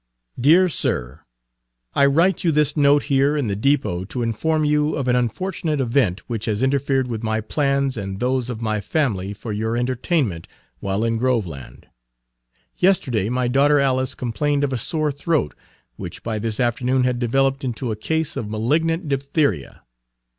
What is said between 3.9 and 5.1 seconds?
to inform you of